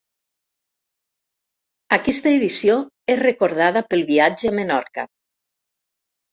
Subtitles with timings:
[1.99, 2.79] Aquesta edició
[3.17, 5.09] és recordada pel viatge a Menorca.